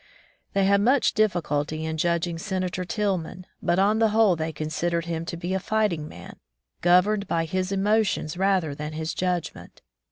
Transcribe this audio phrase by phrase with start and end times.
[0.53, 5.25] They had much difficulty in judging Senator Tillman, but on the whole they considered him
[5.25, 6.37] to be a fighting man,
[6.81, 9.83] governed by his emotions rather than his judgment.